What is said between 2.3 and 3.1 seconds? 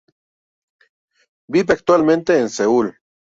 en Seúl.